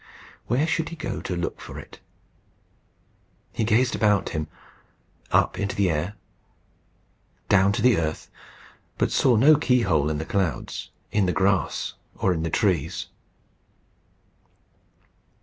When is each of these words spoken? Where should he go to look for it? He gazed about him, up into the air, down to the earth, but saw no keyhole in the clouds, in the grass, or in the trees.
Where 0.47 0.65
should 0.65 0.89
he 0.89 0.95
go 0.95 1.21
to 1.21 1.35
look 1.35 1.61
for 1.61 1.77
it? 1.77 1.99
He 3.53 3.63
gazed 3.63 3.93
about 3.95 4.29
him, 4.29 4.47
up 5.31 5.59
into 5.59 5.75
the 5.75 5.91
air, 5.91 6.15
down 7.49 7.71
to 7.73 7.83
the 7.83 7.99
earth, 7.99 8.27
but 8.97 9.11
saw 9.11 9.35
no 9.35 9.57
keyhole 9.57 10.09
in 10.09 10.17
the 10.17 10.25
clouds, 10.25 10.89
in 11.11 11.27
the 11.27 11.33
grass, 11.33 11.93
or 12.15 12.33
in 12.33 12.41
the 12.41 12.49
trees. 12.49 13.09